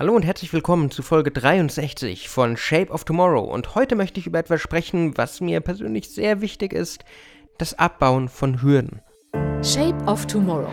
Hallo 0.00 0.16
und 0.16 0.22
herzlich 0.22 0.50
willkommen 0.54 0.90
zu 0.90 1.02
Folge 1.02 1.30
63 1.30 2.30
von 2.30 2.56
Shape 2.56 2.90
of 2.90 3.04
Tomorrow. 3.04 3.44
Und 3.44 3.74
heute 3.74 3.96
möchte 3.96 4.18
ich 4.18 4.26
über 4.26 4.38
etwas 4.38 4.62
sprechen, 4.62 5.18
was 5.18 5.42
mir 5.42 5.60
persönlich 5.60 6.08
sehr 6.08 6.40
wichtig 6.40 6.72
ist: 6.72 7.04
das 7.58 7.78
Abbauen 7.78 8.30
von 8.30 8.62
Hürden. 8.62 9.02
Shape 9.62 10.02
of 10.06 10.24
Tomorrow. 10.24 10.72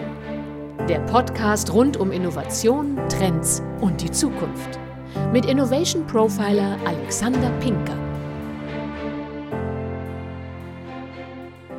Der 0.88 1.00
Podcast 1.00 1.74
rund 1.74 1.98
um 1.98 2.14
Innovation, 2.14 2.98
Trends 3.10 3.62
und 3.82 4.00
die 4.00 4.12
Zukunft. 4.12 4.80
Mit 5.34 5.46
Innovation 5.46 6.08
Profiler 6.08 6.78
Alexander 6.86 7.50
Pinker. 7.60 8.07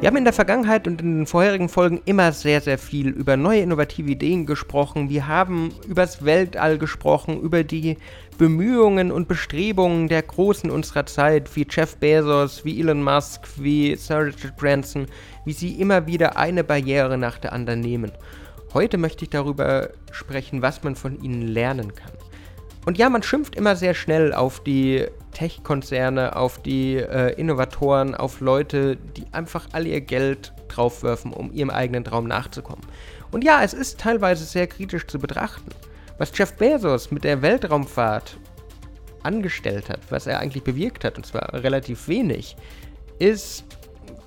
Wir 0.01 0.07
haben 0.07 0.17
in 0.17 0.25
der 0.25 0.33
Vergangenheit 0.33 0.87
und 0.87 1.01
in 1.01 1.17
den 1.17 1.27
vorherigen 1.27 1.69
Folgen 1.69 2.01
immer 2.05 2.31
sehr, 2.31 2.61
sehr 2.61 2.79
viel 2.79 3.09
über 3.09 3.37
neue 3.37 3.63
innovative 3.63 4.13
Ideen 4.13 4.47
gesprochen. 4.47 5.11
Wir 5.11 5.27
haben 5.27 5.75
übers 5.89 6.25
Weltall 6.25 6.79
gesprochen, 6.79 7.41
über 7.41 7.65
die 7.65 7.97
Bemühungen 8.39 9.11
und 9.11 9.27
Bestrebungen 9.27 10.07
der 10.07 10.23
Großen 10.23 10.71
unserer 10.71 11.05
Zeit, 11.07 11.57
wie 11.57 11.67
Jeff 11.69 11.97
Bezos, 11.97 12.65
wie 12.65 12.79
Elon 12.79 13.03
Musk, 13.03 13.41
wie 13.57 13.97
Sir 13.97 14.27
Richard 14.27 14.57
Branson, 14.57 15.07
wie 15.45 15.53
sie 15.53 15.81
immer 15.81 16.07
wieder 16.07 16.37
eine 16.37 16.63
Barriere 16.63 17.19
nach 17.19 17.39
der 17.39 17.53
anderen 17.53 17.81
nehmen. 17.81 18.13
Heute 18.75 18.99
möchte 18.99 19.25
ich 19.25 19.31
darüber 19.31 19.91
sprechen, 20.13 20.63
was 20.63 20.85
man 20.85 20.95
von 20.95 21.21
ihnen 21.21 21.49
lernen 21.49 21.93
kann. 21.97 22.13
Und 22.87 22.97
ja, 22.99 23.11
man 23.11 23.23
schimpft 23.23 23.55
immer 23.55 23.77
sehr 23.77 23.95
schnell 23.95 24.33
auf 24.33 24.63
die 24.63 25.07
Tech-Konzerne, 25.33 26.37
auf 26.37 26.63
die 26.63 26.97
äh, 26.97 27.35
Innovatoren, 27.35 28.15
auf 28.15 28.41
Leute, 28.41 28.97
die 28.97 29.25
einfach 29.33 29.69
alle 29.73 29.89
ihr 29.89 30.01
Geld 30.01 30.53
draufwerfen, 30.69 31.33
um 31.33 31.53
ihrem 31.53 31.71
eigenen 31.71 32.05
Traum 32.05 32.27
nachzukommen. 32.27 32.85
Und 33.31 33.45
ja, 33.45 33.63
es 33.63 33.75
ist 33.75 34.01
teilweise 34.01 34.45
sehr 34.45 34.67
kritisch 34.67 35.07
zu 35.07 35.19
betrachten. 35.19 35.71
Was 36.17 36.37
Jeff 36.37 36.55
Bezos 36.55 37.11
mit 37.11 37.25
der 37.25 37.43
Weltraumfahrt 37.43 38.39
angestellt 39.23 39.89
hat, 39.89 40.01
was 40.11 40.27
er 40.27 40.41
eigentlich 40.41 40.65
bewirkt 40.65 41.05
hat, 41.05 41.17
und 41.17 41.27
zwar 41.27 41.53
relativ 41.53 42.09
wenig, 42.09 42.57
ist 43.19 43.65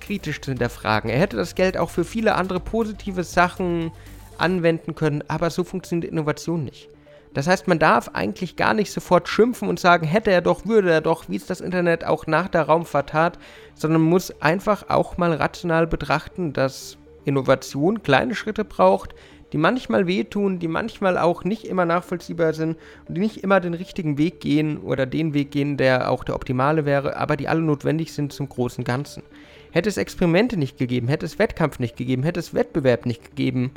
kritisch 0.00 0.40
zu 0.40 0.50
hinterfragen. 0.50 1.10
Er 1.10 1.18
hätte 1.18 1.36
das 1.36 1.54
Geld 1.54 1.76
auch 1.76 1.90
für 1.90 2.04
viele 2.04 2.34
andere 2.34 2.60
positive 2.60 3.24
Sachen 3.24 3.92
anwenden 4.38 4.94
können, 4.94 5.22
aber 5.28 5.50
so 5.50 5.64
funktioniert 5.64 6.10
Innovation 6.10 6.64
nicht. 6.64 6.88
Das 7.34 7.46
heißt, 7.46 7.66
man 7.66 7.78
darf 7.78 8.10
eigentlich 8.12 8.56
gar 8.56 8.74
nicht 8.74 8.92
sofort 8.92 9.28
schimpfen 9.28 9.68
und 9.68 9.80
sagen, 9.80 10.06
hätte 10.06 10.30
er 10.30 10.42
doch, 10.42 10.66
würde 10.66 10.90
er 10.90 11.00
doch, 11.00 11.28
wie 11.28 11.36
es 11.36 11.46
das 11.46 11.60
Internet 11.60 12.04
auch 12.04 12.26
nach 12.26 12.48
der 12.48 12.62
Raumfahrt 12.62 13.10
tat, 13.10 13.38
sondern 13.74 14.02
muss 14.02 14.42
einfach 14.42 14.88
auch 14.90 15.16
mal 15.16 15.32
rational 15.32 15.86
betrachten, 15.86 16.52
dass 16.52 16.98
Innovation 17.24 18.02
kleine 18.02 18.34
Schritte 18.34 18.64
braucht, 18.64 19.14
die 19.52 19.58
manchmal 19.58 20.06
wehtun, 20.06 20.58
die 20.58 20.68
manchmal 20.68 21.18
auch 21.18 21.44
nicht 21.44 21.64
immer 21.64 21.84
nachvollziehbar 21.84 22.54
sind 22.54 22.76
und 23.06 23.16
die 23.16 23.20
nicht 23.20 23.44
immer 23.44 23.60
den 23.60 23.74
richtigen 23.74 24.16
Weg 24.16 24.40
gehen 24.40 24.78
oder 24.78 25.04
den 25.04 25.34
Weg 25.34 25.50
gehen, 25.50 25.76
der 25.76 26.10
auch 26.10 26.24
der 26.24 26.34
optimale 26.34 26.86
wäre, 26.86 27.16
aber 27.16 27.36
die 27.36 27.48
alle 27.48 27.60
notwendig 27.60 28.12
sind 28.12 28.32
zum 28.32 28.48
großen 28.48 28.82
Ganzen. 28.82 29.22
Hätte 29.70 29.88
es 29.88 29.96
Experimente 29.96 30.56
nicht 30.56 30.78
gegeben, 30.78 31.08
hätte 31.08 31.26
es 31.26 31.38
Wettkampf 31.38 31.78
nicht 31.78 31.96
gegeben, 31.96 32.22
hätte 32.22 32.40
es 32.40 32.54
Wettbewerb 32.54 33.06
nicht 33.06 33.24
gegeben, 33.24 33.72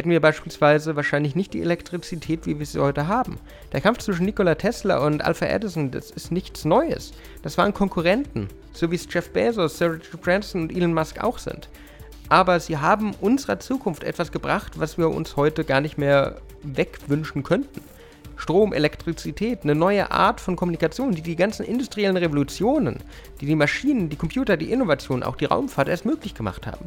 hätten 0.00 0.08
wir 0.08 0.20
beispielsweise 0.20 0.96
wahrscheinlich 0.96 1.36
nicht 1.36 1.52
die 1.52 1.60
Elektrizität, 1.60 2.46
wie 2.46 2.58
wir 2.58 2.64
sie 2.64 2.80
heute 2.80 3.06
haben. 3.06 3.38
Der 3.74 3.82
Kampf 3.82 3.98
zwischen 3.98 4.24
Nikola 4.24 4.54
Tesla 4.54 5.04
und 5.04 5.22
Alpha 5.22 5.44
Edison, 5.44 5.90
das 5.90 6.10
ist 6.10 6.32
nichts 6.32 6.64
Neues. 6.64 7.12
Das 7.42 7.58
waren 7.58 7.74
Konkurrenten, 7.74 8.48
so 8.72 8.90
wie 8.90 8.94
es 8.94 9.06
Jeff 9.10 9.28
Bezos, 9.28 9.76
Sir 9.76 9.92
Richard 9.92 10.22
Branson 10.22 10.62
und 10.62 10.74
Elon 10.74 10.94
Musk 10.94 11.22
auch 11.22 11.36
sind. 11.36 11.68
Aber 12.30 12.60
sie 12.60 12.78
haben 12.78 13.12
unserer 13.20 13.60
Zukunft 13.60 14.02
etwas 14.02 14.32
gebracht, 14.32 14.80
was 14.80 14.96
wir 14.96 15.10
uns 15.10 15.36
heute 15.36 15.64
gar 15.64 15.82
nicht 15.82 15.98
mehr 15.98 16.36
wegwünschen 16.62 17.42
könnten. 17.42 17.82
Strom, 18.36 18.72
Elektrizität, 18.72 19.64
eine 19.64 19.74
neue 19.74 20.10
Art 20.10 20.40
von 20.40 20.56
Kommunikation, 20.56 21.12
die 21.12 21.20
die 21.20 21.36
ganzen 21.36 21.66
industriellen 21.66 22.16
Revolutionen, 22.16 23.00
die 23.42 23.44
die 23.44 23.54
Maschinen, 23.54 24.08
die 24.08 24.16
Computer, 24.16 24.56
die 24.56 24.72
Innovationen, 24.72 25.24
auch 25.24 25.36
die 25.36 25.44
Raumfahrt 25.44 25.88
erst 25.88 26.06
möglich 26.06 26.34
gemacht 26.34 26.66
haben. 26.66 26.86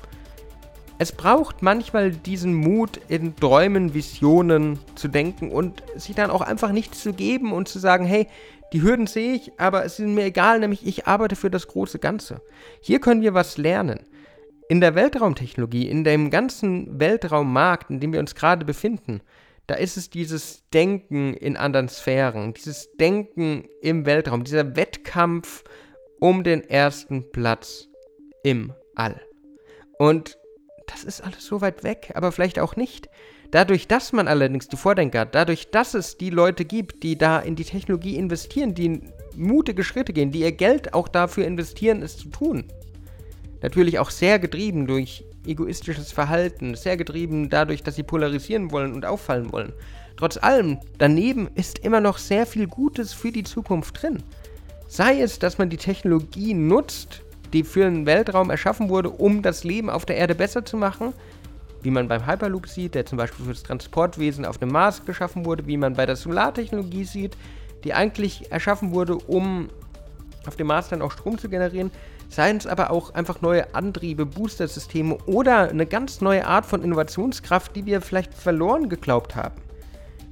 Es 1.03 1.11
braucht 1.11 1.61
manchmal 1.61 2.11
diesen 2.11 2.53
Mut, 2.53 2.97
in 3.09 3.35
Träumen, 3.35 3.93
Visionen 3.93 4.79
zu 4.95 5.09
denken 5.09 5.51
und 5.51 5.83
sich 5.97 6.15
dann 6.15 6.31
auch 6.31 6.39
einfach 6.39 6.71
nichts 6.71 7.03
zu 7.03 7.11
geben 7.11 7.51
und 7.51 7.67
zu 7.67 7.77
sagen, 7.77 8.05
hey, 8.05 8.29
die 8.71 8.83
Hürden 8.83 9.05
sehe 9.05 9.33
ich, 9.33 9.51
aber 9.59 9.83
es 9.83 9.99
ist 9.99 10.07
mir 10.07 10.23
egal, 10.23 10.61
nämlich 10.61 10.87
ich 10.87 11.05
arbeite 11.05 11.35
für 11.35 11.49
das 11.49 11.67
große 11.67 11.99
Ganze. 11.99 12.41
Hier 12.79 13.01
können 13.01 13.21
wir 13.21 13.33
was 13.33 13.57
lernen. 13.57 14.05
In 14.69 14.79
der 14.79 14.95
Weltraumtechnologie, 14.95 15.89
in 15.89 16.05
dem 16.05 16.29
ganzen 16.29 16.97
Weltraummarkt, 17.01 17.89
in 17.89 17.99
dem 17.99 18.13
wir 18.13 18.21
uns 18.21 18.33
gerade 18.33 18.63
befinden, 18.63 19.19
da 19.67 19.75
ist 19.75 19.97
es 19.97 20.09
dieses 20.09 20.63
Denken 20.69 21.33
in 21.33 21.57
anderen 21.57 21.89
Sphären, 21.89 22.53
dieses 22.53 22.93
Denken 22.95 23.67
im 23.81 24.05
Weltraum, 24.05 24.45
dieser 24.45 24.77
Wettkampf 24.77 25.65
um 26.21 26.45
den 26.45 26.63
ersten 26.63 27.29
Platz 27.33 27.89
im 28.41 28.71
All. 28.95 29.19
Und 29.99 30.37
das 30.87 31.03
ist 31.03 31.21
alles 31.21 31.45
so 31.45 31.61
weit 31.61 31.83
weg, 31.83 32.11
aber 32.15 32.31
vielleicht 32.31 32.59
auch 32.59 32.75
nicht. 32.75 33.09
Dadurch, 33.51 33.87
dass 33.87 34.13
man 34.13 34.27
allerdings 34.27 34.67
die 34.67 34.77
Vordenker 34.77 35.21
hat, 35.21 35.35
dadurch, 35.35 35.69
dass 35.69 35.93
es 35.93 36.17
die 36.17 36.31
Leute 36.31 36.65
gibt, 36.65 37.03
die 37.03 37.17
da 37.17 37.39
in 37.39 37.55
die 37.55 37.65
Technologie 37.65 38.17
investieren, 38.17 38.73
die 38.73 39.01
mutige 39.35 39.83
Schritte 39.83 40.13
gehen, 40.13 40.31
die 40.31 40.39
ihr 40.39 40.51
Geld 40.51 40.93
auch 40.93 41.07
dafür 41.07 41.45
investieren, 41.45 42.01
es 42.01 42.17
zu 42.17 42.29
tun. 42.29 42.65
Natürlich 43.61 43.99
auch 43.99 44.09
sehr 44.09 44.39
getrieben 44.39 44.87
durch 44.87 45.23
egoistisches 45.45 46.11
Verhalten, 46.11 46.75
sehr 46.75 46.97
getrieben 46.97 47.49
dadurch, 47.49 47.83
dass 47.83 47.95
sie 47.95 48.03
polarisieren 48.03 48.71
wollen 48.71 48.93
und 48.93 49.05
auffallen 49.05 49.51
wollen. 49.51 49.73
Trotz 50.17 50.37
allem, 50.37 50.79
daneben 50.97 51.49
ist 51.55 51.79
immer 51.79 52.01
noch 52.01 52.17
sehr 52.17 52.45
viel 52.45 52.67
Gutes 52.67 53.13
für 53.13 53.31
die 53.31 53.43
Zukunft 53.43 54.01
drin. 54.01 54.23
Sei 54.87 55.21
es, 55.21 55.39
dass 55.39 55.57
man 55.57 55.69
die 55.69 55.77
Technologie 55.77 56.53
nutzt, 56.53 57.23
die 57.53 57.63
für 57.63 57.85
den 57.85 58.05
Weltraum 58.05 58.49
erschaffen 58.49 58.89
wurde, 58.89 59.09
um 59.09 59.41
das 59.41 59.63
Leben 59.63 59.89
auf 59.89 60.05
der 60.05 60.17
Erde 60.17 60.35
besser 60.35 60.65
zu 60.65 60.75
machen. 60.75 61.13
Wie 61.81 61.91
man 61.91 62.07
beim 62.07 62.25
Hyperloop 62.25 62.67
sieht, 62.67 62.95
der 62.95 63.05
zum 63.05 63.17
Beispiel 63.17 63.45
für 63.45 63.51
das 63.53 63.63
Transportwesen 63.63 64.45
auf 64.45 64.57
dem 64.57 64.69
Mars 64.69 65.05
geschaffen 65.05 65.45
wurde, 65.45 65.67
wie 65.67 65.77
man 65.77 65.93
bei 65.93 66.05
der 66.05 66.15
Solartechnologie 66.15 67.03
sieht, 67.03 67.37
die 67.83 67.93
eigentlich 67.93 68.51
erschaffen 68.51 68.91
wurde, 68.91 69.15
um 69.15 69.69
auf 70.47 70.55
dem 70.55 70.67
Mars 70.67 70.89
dann 70.89 71.01
auch 71.01 71.11
Strom 71.11 71.37
zu 71.37 71.49
generieren, 71.49 71.91
seien 72.29 72.57
es 72.57 72.67
aber 72.67 72.89
auch 72.89 73.13
einfach 73.13 73.41
neue 73.41 73.75
Antriebe, 73.75 74.25
Booster-Systeme 74.25 75.17
oder 75.25 75.69
eine 75.69 75.85
ganz 75.85 76.21
neue 76.21 76.47
Art 76.47 76.65
von 76.65 76.81
Innovationskraft, 76.81 77.75
die 77.75 77.85
wir 77.85 78.01
vielleicht 78.01 78.33
verloren 78.33 78.89
geglaubt 78.89 79.35
haben. 79.35 79.62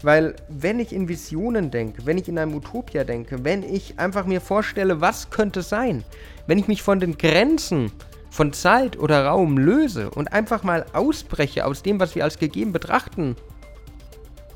Weil 0.03 0.35
wenn 0.49 0.79
ich 0.79 0.93
in 0.93 1.07
Visionen 1.07 1.69
denke, 1.69 2.05
wenn 2.05 2.17
ich 2.17 2.27
in 2.27 2.39
einem 2.39 2.55
Utopia 2.55 3.03
denke, 3.03 3.43
wenn 3.43 3.63
ich 3.63 3.99
einfach 3.99 4.25
mir 4.25 4.41
vorstelle, 4.41 5.01
was 5.01 5.29
könnte 5.29 5.61
sein, 5.61 6.03
wenn 6.47 6.57
ich 6.57 6.67
mich 6.67 6.81
von 6.81 6.99
den 6.99 7.17
Grenzen 7.17 7.91
von 8.29 8.53
Zeit 8.53 8.97
oder 8.97 9.25
Raum 9.25 9.57
löse 9.57 10.09
und 10.09 10.33
einfach 10.33 10.63
mal 10.63 10.85
ausbreche 10.93 11.65
aus 11.65 11.83
dem, 11.83 11.99
was 11.99 12.15
wir 12.15 12.23
als 12.23 12.39
gegeben 12.39 12.71
betrachten, 12.71 13.35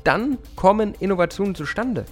dann 0.02 0.38
kommen 0.56 0.94
Innovationen 0.98 1.54
zustande. 1.54 2.06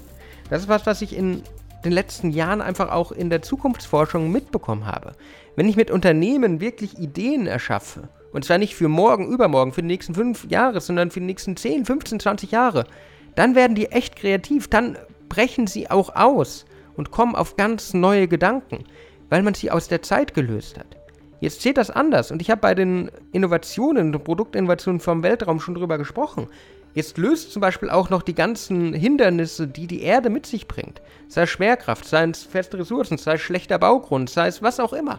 Das 0.51 0.63
ist 0.63 0.69
was, 0.69 0.87
was 0.87 1.03
ich 1.03 1.17
in 1.17 1.43
den 1.85 1.93
letzten 1.93 2.31
Jahren 2.31 2.61
einfach 2.61 2.91
auch 2.91 3.13
in 3.13 3.31
der 3.31 3.43
Zukunftsforschung 3.43 4.31
mitbekommen 4.31 4.87
habe. 4.87 5.13
Wenn 5.57 5.69
ich 5.69 5.77
mit 5.77 5.91
Unternehmen 5.91 6.61
wirklich 6.61 6.99
Ideen 6.99 7.47
erschaffe, 7.47 8.09
und 8.33 8.45
zwar 8.45 8.59
nicht 8.59 8.75
für 8.75 8.89
morgen, 8.89 9.29
übermorgen, 9.29 9.73
für 9.73 9.83
die 9.83 9.89
nächsten 9.89 10.15
fünf 10.15 10.51
Jahre, 10.51 10.81
sondern 10.81 11.11
für 11.11 11.21
die 11.21 11.27
nächsten 11.27 11.57
10, 11.57 11.85
15, 11.85 12.21
20 12.21 12.51
Jahre, 12.51 12.85
dann 13.35 13.55
werden 13.55 13.75
die 13.75 13.87
echt 13.87 14.17
kreativ, 14.17 14.69
dann 14.69 14.99
brechen 15.29 15.67
sie 15.67 15.91
auch 15.91 16.15
aus 16.15 16.65
und 16.97 17.11
kommen 17.11 17.35
auf 17.35 17.57
ganz 17.57 17.95
neue 17.95 18.29
Gedanken, 18.29 18.85
weil 19.29 19.43
man 19.43 19.55
sie 19.55 19.71
aus 19.71 19.89
der 19.89 20.03
Zeit 20.03 20.35
gelöst 20.35 20.79
hat. 20.79 20.97
Jetzt 21.41 21.61
steht 21.61 21.77
das 21.77 21.91
anders 21.91 22.31
und 22.31 22.41
ich 22.41 22.51
habe 22.51 22.61
bei 22.61 22.75
den 22.75 23.11
Innovationen, 23.33 24.13
Produktinnovationen 24.13 25.01
vom 25.01 25.23
Weltraum 25.23 25.61
schon 25.61 25.75
drüber 25.75 25.99
gesprochen. 25.99 26.47
Jetzt 26.95 27.19
löst 27.19 27.53
zum 27.53 27.61
Beispiel 27.61 27.91
auch 27.91 28.09
noch 28.09 28.23
die 28.23 28.37
ganzen 28.37 28.95
Hindernisse, 28.95 29.67
die 29.67 29.89
die 29.89 30.03
Erde 30.03 30.31
mit 30.31 30.47
sich 30.47 30.69
bringt. 30.69 31.03
Sei 31.27 31.43
es 31.43 31.51
Schwerkraft, 31.51 32.07
sei 32.07 32.25
es 32.25 32.45
feste 32.45 32.79
Ressourcen, 32.79 33.19
sei 33.19 33.35
es 33.35 33.41
schlechter 33.41 33.79
Baugrund, 33.81 34.31
sei 34.31 34.47
es 34.47 34.63
was 34.63 34.79
auch 34.79 34.93
immer. 34.93 35.19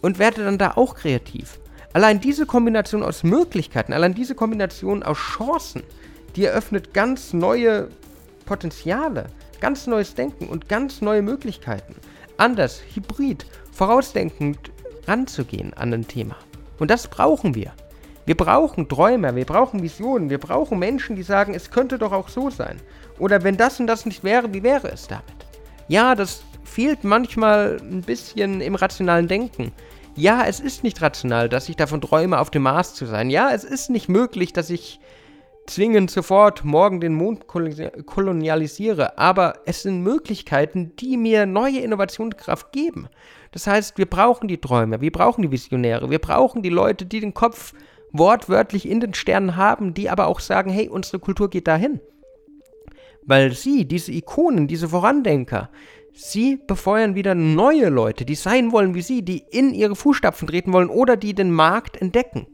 Und 0.00 0.20
werde 0.20 0.44
dann 0.44 0.58
da 0.58 0.72
auch 0.76 0.94
kreativ. 0.94 1.58
Allein 1.92 2.20
diese 2.20 2.46
Kombination 2.46 3.02
aus 3.02 3.24
Möglichkeiten, 3.24 3.92
allein 3.92 4.14
diese 4.14 4.34
Kombination 4.34 5.02
aus 5.02 5.18
Chancen, 5.18 5.82
die 6.36 6.44
eröffnet 6.44 6.94
ganz 6.94 7.32
neue 7.32 7.88
Potenziale, 8.46 9.26
ganz 9.60 9.86
neues 9.86 10.14
Denken 10.14 10.48
und 10.48 10.68
ganz 10.68 11.00
neue 11.00 11.22
Möglichkeiten. 11.22 11.94
Anders, 12.36 12.82
hybrid, 12.94 13.46
vorausdenkend 13.72 14.70
ranzugehen 15.06 15.74
an 15.74 15.92
ein 15.92 16.06
Thema. 16.06 16.36
Und 16.78 16.90
das 16.90 17.08
brauchen 17.08 17.54
wir. 17.54 17.72
Wir 18.24 18.36
brauchen 18.36 18.88
Träumer, 18.88 19.34
wir 19.34 19.44
brauchen 19.44 19.82
Visionen, 19.82 20.30
wir 20.30 20.38
brauchen 20.38 20.78
Menschen, 20.78 21.16
die 21.16 21.24
sagen, 21.24 21.54
es 21.54 21.70
könnte 21.70 21.98
doch 21.98 22.12
auch 22.12 22.28
so 22.28 22.50
sein. 22.50 22.80
Oder 23.18 23.42
wenn 23.42 23.56
das 23.56 23.80
und 23.80 23.88
das 23.88 24.06
nicht 24.06 24.22
wäre, 24.22 24.54
wie 24.54 24.62
wäre 24.62 24.88
es 24.90 25.08
damit? 25.08 25.24
Ja, 25.88 26.14
das 26.14 26.42
fehlt 26.64 27.04
manchmal 27.04 27.78
ein 27.80 28.02
bisschen 28.02 28.60
im 28.60 28.76
rationalen 28.76 29.26
Denken. 29.26 29.72
Ja, 30.14 30.44
es 30.46 30.60
ist 30.60 30.84
nicht 30.84 31.02
rational, 31.02 31.48
dass 31.48 31.68
ich 31.68 31.76
davon 31.76 32.00
träume, 32.00 32.38
auf 32.38 32.50
dem 32.50 32.62
Mars 32.62 32.94
zu 32.94 33.06
sein. 33.06 33.28
Ja, 33.28 33.50
es 33.52 33.64
ist 33.64 33.90
nicht 33.90 34.08
möglich, 34.08 34.52
dass 34.52 34.70
ich 34.70 35.00
zwingend 35.66 36.10
sofort 36.10 36.64
morgen 36.64 37.00
den 37.00 37.14
Mond 37.14 37.46
kolonialisiere, 37.46 39.18
aber 39.18 39.54
es 39.64 39.82
sind 39.82 40.02
Möglichkeiten, 40.02 40.94
die 40.96 41.16
mir 41.16 41.46
neue 41.46 41.80
Innovationskraft 41.80 42.72
geben. 42.72 43.08
Das 43.52 43.66
heißt, 43.66 43.98
wir 43.98 44.06
brauchen 44.06 44.48
die 44.48 44.60
Träume, 44.60 45.00
wir 45.00 45.12
brauchen 45.12 45.42
die 45.42 45.50
Visionäre, 45.50 46.10
wir 46.10 46.18
brauchen 46.18 46.62
die 46.62 46.70
Leute, 46.70 47.06
die 47.06 47.20
den 47.20 47.34
Kopf 47.34 47.74
wortwörtlich 48.12 48.88
in 48.88 49.00
den 49.00 49.14
Sternen 49.14 49.56
haben, 49.56 49.94
die 49.94 50.10
aber 50.10 50.26
auch 50.26 50.40
sagen, 50.40 50.70
hey, 50.70 50.88
unsere 50.88 51.18
Kultur 51.18 51.48
geht 51.48 51.68
dahin. 51.68 52.00
Weil 53.24 53.52
sie, 53.52 53.86
diese 53.86 54.12
Ikonen, 54.12 54.68
diese 54.68 54.88
Vorandenker, 54.88 55.70
sie 56.12 56.56
befeuern 56.66 57.14
wieder 57.14 57.34
neue 57.34 57.88
Leute, 57.88 58.24
die 58.24 58.34
sein 58.34 58.72
wollen 58.72 58.94
wie 58.94 59.02
sie, 59.02 59.22
die 59.22 59.44
in 59.50 59.72
ihre 59.72 59.96
Fußstapfen 59.96 60.48
treten 60.48 60.72
wollen 60.72 60.88
oder 60.88 61.16
die 61.16 61.34
den 61.34 61.50
Markt 61.52 62.00
entdecken. 62.00 62.46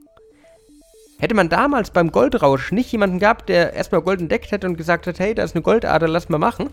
Hätte 1.21 1.35
man 1.35 1.49
damals 1.49 1.91
beim 1.91 2.13
Goldrausch 2.13 2.71
nicht 2.71 2.93
jemanden 2.93 3.19
gehabt, 3.19 3.49
der 3.49 3.73
erstmal 3.73 4.03
Gold 4.03 4.21
entdeckt 4.21 4.53
hätte 4.53 4.69
und 4.69 4.77
gesagt 4.77 5.07
hat, 5.09 5.19
hey, 5.19 5.35
da 5.35 5.43
ist 5.43 5.57
eine 5.57 5.63
Goldader, 5.63 6.07
lass 6.07 6.29
mal 6.29 6.39
machen, 6.39 6.71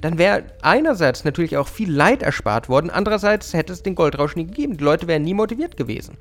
dann 0.00 0.18
wäre 0.18 0.44
einerseits 0.62 1.24
natürlich 1.24 1.56
auch 1.56 1.66
viel 1.66 1.90
Leid 1.90 2.22
erspart 2.22 2.68
worden, 2.68 2.90
andererseits 2.90 3.52
hätte 3.54 3.72
es 3.72 3.82
den 3.82 3.96
Goldrausch 3.96 4.36
nie 4.36 4.46
gegeben. 4.46 4.76
Die 4.76 4.84
Leute 4.84 5.08
wären 5.08 5.22
nie 5.22 5.34
motiviert 5.34 5.76
gewesen. 5.76 6.16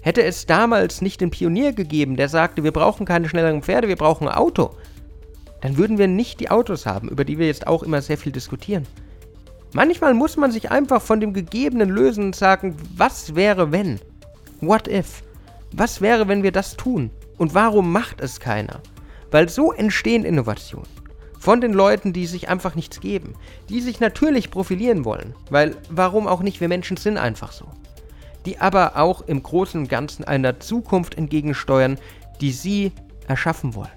Hätte 0.00 0.22
es 0.22 0.46
damals 0.46 1.02
nicht 1.02 1.20
den 1.20 1.30
Pionier 1.30 1.72
gegeben, 1.72 2.16
der 2.16 2.30
sagte, 2.30 2.64
wir 2.64 2.72
brauchen 2.72 3.04
keine 3.04 3.28
schnelleren 3.28 3.62
Pferde, 3.62 3.88
wir 3.88 3.96
brauchen 3.96 4.28
ein 4.28 4.34
Auto, 4.34 4.70
dann 5.60 5.76
würden 5.76 5.98
wir 5.98 6.08
nicht 6.08 6.40
die 6.40 6.50
Autos 6.50 6.86
haben, 6.86 7.10
über 7.10 7.24
die 7.24 7.38
wir 7.38 7.46
jetzt 7.46 7.66
auch 7.66 7.82
immer 7.82 8.00
sehr 8.00 8.16
viel 8.16 8.32
diskutieren. 8.32 8.86
Manchmal 9.74 10.14
muss 10.14 10.38
man 10.38 10.50
sich 10.52 10.70
einfach 10.70 11.02
von 11.02 11.20
dem 11.20 11.34
Gegebenen 11.34 11.90
lösen 11.90 12.24
und 12.24 12.36
sagen, 12.36 12.76
was 12.96 13.34
wäre 13.34 13.72
wenn? 13.72 14.00
What 14.62 14.88
if? 14.88 15.22
Was 15.72 16.00
wäre, 16.00 16.28
wenn 16.28 16.42
wir 16.42 16.52
das 16.52 16.76
tun? 16.76 17.10
Und 17.38 17.54
warum 17.54 17.92
macht 17.92 18.20
es 18.20 18.40
keiner? 18.40 18.80
Weil 19.30 19.48
so 19.48 19.72
entstehen 19.72 20.24
Innovationen. 20.24 20.88
Von 21.38 21.60
den 21.60 21.72
Leuten, 21.72 22.12
die 22.12 22.26
sich 22.26 22.48
einfach 22.48 22.74
nichts 22.74 23.00
geben. 23.00 23.34
Die 23.68 23.80
sich 23.80 24.00
natürlich 24.00 24.50
profilieren 24.50 25.04
wollen. 25.04 25.34
Weil 25.50 25.76
warum 25.90 26.26
auch 26.26 26.42
nicht? 26.42 26.60
Wir 26.60 26.68
Menschen 26.68 26.96
sind 26.96 27.18
einfach 27.18 27.52
so. 27.52 27.66
Die 28.46 28.58
aber 28.58 28.96
auch 28.96 29.22
im 29.22 29.42
Großen 29.42 29.80
und 29.80 29.88
Ganzen 29.88 30.24
einer 30.24 30.60
Zukunft 30.60 31.16
entgegensteuern, 31.16 31.98
die 32.40 32.52
sie 32.52 32.92
erschaffen 33.28 33.74
wollen. 33.74 33.90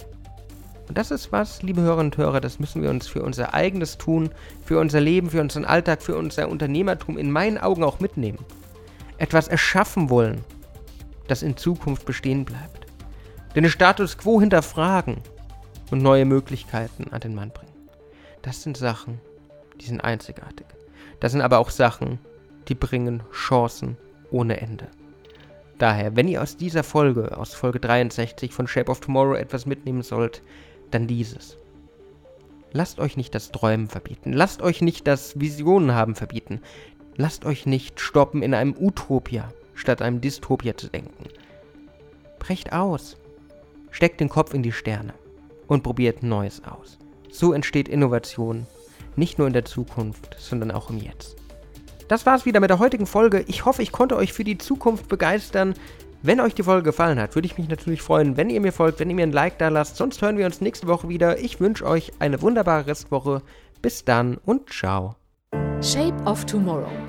Und 0.88 0.98
das 0.98 1.12
ist 1.12 1.32
was, 1.32 1.62
liebe 1.62 1.82
Hörerinnen 1.82 2.12
und 2.12 2.18
Hörer, 2.18 2.42
das 2.42 2.60
müssen 2.60 2.82
wir 2.82 2.90
uns 2.90 3.08
für 3.08 3.22
unser 3.22 3.54
eigenes 3.54 4.00
Tun, 4.00 4.32
für 4.66 4.80
unser 4.80 5.00
Leben, 5.00 5.30
für 5.30 5.40
unseren 5.40 5.66
Alltag, 5.66 6.02
für 6.02 6.18
unser 6.18 6.50
Unternehmertum 6.50 7.18
in 7.20 7.32
meinen 7.32 7.60
Augen 7.60 7.84
auch 7.84 8.00
mitnehmen. 8.00 8.40
Etwas 9.20 9.48
erschaffen 9.48 10.10
wollen, 10.10 10.44
das 11.30 11.44
in 11.44 11.58
Zukunft 11.58 12.06
bestehen 12.06 12.46
bleibt. 12.46 12.88
Den 13.56 13.70
Status 13.70 14.18
quo 14.18 14.40
hinterfragen 14.40 15.18
und 15.92 16.02
neue 16.02 16.26
Möglichkeiten 16.26 17.12
an 17.12 17.22
den 17.22 17.36
Mann 17.36 17.52
bringen. 17.52 17.74
Das 18.42 18.64
sind 18.64 18.78
Sachen, 18.78 19.20
die 19.82 19.86
sind 19.86 20.02
einzigartig. 20.02 20.68
Das 21.20 21.32
sind 21.32 21.42
aber 21.42 21.60
auch 21.60 21.70
Sachen, 21.70 22.20
die 22.68 22.76
bringen 22.76 23.24
Chancen 23.32 23.98
ohne 24.32 24.62
Ende. 24.62 24.88
Daher, 25.78 26.16
wenn 26.16 26.28
ihr 26.28 26.42
aus 26.42 26.58
dieser 26.58 26.84
Folge, 26.84 27.38
aus 27.38 27.54
Folge 27.54 27.80
63 27.80 28.54
von 28.54 28.68
Shape 28.68 28.92
of 28.92 29.00
Tomorrow 29.00 29.36
etwas 29.36 29.66
mitnehmen 29.66 30.02
sollt, 30.02 30.42
dann 30.92 31.08
dieses. 31.08 31.58
Lasst 32.72 33.00
euch 33.00 33.18
nicht 33.18 33.34
das 33.34 33.52
Träumen 33.52 33.88
verbieten. 33.88 34.34
Lasst 34.34 34.62
euch 34.62 34.82
nicht 34.82 35.08
das 35.08 35.40
Visionen 35.40 35.96
haben 35.96 36.16
verbieten. 36.16 36.62
Lasst 37.16 37.46
euch 37.46 37.66
nicht 37.66 38.00
stoppen 38.00 38.44
in 38.44 38.54
einem 38.54 38.76
Utopia, 38.78 39.50
statt 39.80 40.02
einem 40.02 40.22
Dystopia 40.22 40.76
zu 40.76 40.88
denken. 40.88 41.26
Brecht 42.38 42.74
aus. 42.74 43.18
Steckt 43.92 44.20
den 44.20 44.30
Kopf 44.30 44.54
in 44.54 44.64
die 44.64 44.72
Sterne 44.72 45.14
und 45.68 45.84
probiert 45.84 46.22
Neues 46.22 46.62
aus. 46.64 47.00
So 47.30 47.54
entsteht 47.54 47.88
Innovation, 47.88 48.68
nicht 49.16 49.38
nur 49.38 49.48
in 49.48 49.54
der 49.54 49.66
Zukunft, 49.66 50.36
sondern 50.38 50.72
auch 50.72 50.90
im 50.90 50.98
Jetzt. 50.98 51.38
Das 52.08 52.26
war's 52.26 52.46
wieder 52.46 52.60
mit 52.60 52.70
der 52.70 52.80
heutigen 52.80 53.06
Folge. 53.06 53.44
Ich 53.48 53.66
hoffe, 53.66 53.84
ich 53.84 53.92
konnte 53.92 54.16
euch 54.16 54.34
für 54.34 54.44
die 54.44 54.58
Zukunft 54.58 55.08
begeistern. 55.08 55.76
Wenn 56.22 56.42
euch 56.42 56.56
die 56.56 56.64
Folge 56.64 56.84
gefallen 56.84 57.20
hat, 57.20 57.36
würde 57.36 57.46
ich 57.46 57.58
mich 57.58 57.70
natürlich 57.70 58.02
freuen, 58.02 58.36
wenn 58.36 58.50
ihr 58.50 58.60
mir 58.60 58.74
folgt, 58.74 59.00
wenn 59.00 59.10
ihr 59.10 59.16
mir 59.16 59.24
ein 59.24 59.32
Like 59.32 59.58
da 59.58 59.70
lasst. 59.70 59.96
Sonst 59.96 60.22
hören 60.22 60.38
wir 60.38 60.46
uns 60.46 60.60
nächste 60.60 60.88
Woche 60.88 61.08
wieder. 61.08 61.40
Ich 61.40 61.60
wünsche 61.60 61.86
euch 61.86 62.12
eine 62.20 62.42
wunderbare 62.42 62.88
Restwoche. 62.88 63.42
Bis 63.82 64.04
dann 64.04 64.38
und 64.44 64.70
ciao. 64.70 65.16
Shape 65.82 66.22
of 66.26 66.46
Tomorrow. 66.46 67.09